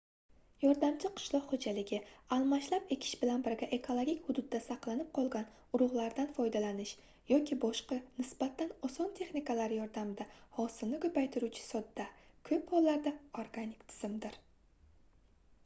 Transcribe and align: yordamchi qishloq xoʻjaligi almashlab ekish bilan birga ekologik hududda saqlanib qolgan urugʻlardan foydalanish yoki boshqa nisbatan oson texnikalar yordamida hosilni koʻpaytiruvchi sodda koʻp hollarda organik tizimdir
yordamchi 0.61 1.09
qishloq 1.17 1.43
xoʻjaligi 1.49 1.97
almashlab 2.35 2.93
ekish 2.95 3.17
bilan 3.23 3.43
birga 3.47 3.67
ekologik 3.77 4.23
hududda 4.29 4.61
saqlanib 4.67 5.11
qolgan 5.17 5.51
urugʻlardan 5.79 6.31
foydalanish 6.37 6.93
yoki 7.33 7.57
boshqa 7.65 7.97
nisbatan 8.23 8.73
oson 8.89 9.13
texnikalar 9.19 9.77
yordamida 9.77 10.27
hosilni 10.57 11.03
koʻpaytiruvchi 11.05 11.67
sodda 11.67 12.07
koʻp 12.49 12.73
hollarda 12.75 13.13
organik 13.45 13.85
tizimdir 13.93 14.41